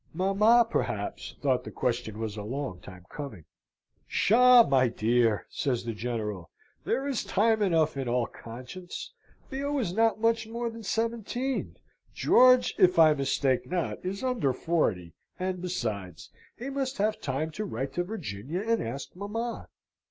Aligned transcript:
Mamma 0.15 0.65
perhaps 0.67 1.35
thought 1.43 1.63
the 1.63 1.69
question 1.69 2.17
was 2.17 2.35
a 2.35 2.41
long 2.41 2.79
time 2.79 3.05
coming. 3.07 3.45
"Psha! 4.09 4.63
my 4.67 4.87
dear!" 4.87 5.45
says 5.51 5.85
the 5.85 5.93
General. 5.93 6.49
"There 6.85 7.07
is 7.07 7.23
time 7.23 7.61
enough 7.61 7.95
in 7.95 8.07
all 8.07 8.25
conscience. 8.25 9.13
Theo 9.51 9.77
is 9.77 9.93
not 9.93 10.19
much 10.19 10.47
more 10.47 10.71
than 10.71 10.81
seventeen; 10.81 11.77
George, 12.15 12.73
if 12.79 12.97
I 12.97 13.13
mistake 13.13 13.69
not, 13.69 14.03
is 14.03 14.23
under 14.23 14.53
forty; 14.53 15.13
and, 15.39 15.61
besides, 15.61 16.31
he 16.57 16.71
must 16.71 16.97
have 16.97 17.21
time 17.21 17.51
to 17.51 17.63
write 17.63 17.93
to 17.93 18.03
Virginia, 18.03 18.63
and 18.65 18.81
ask 18.81 19.15
mamma." 19.15 19.67